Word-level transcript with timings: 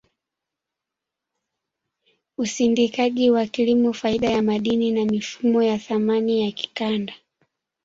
usindikaji 2.37 3.29
wa 3.31 3.45
kilimo 3.45 3.93
faida 3.93 4.29
ya 4.29 4.41
madini 4.41 4.91
na 4.91 5.05
mifumo 5.05 5.63
ya 5.63 5.79
thamani 5.79 6.41
ya 6.45 6.51
kikanda 6.51 7.13